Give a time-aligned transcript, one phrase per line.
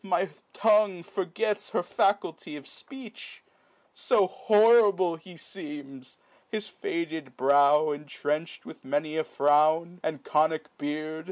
[0.03, 3.41] My tongue forgets her faculty of fpeech j
[3.93, 6.17] So horrible he feems!
[6.49, 11.19] his faded brow Entrench'd with many a frown, and conic beard.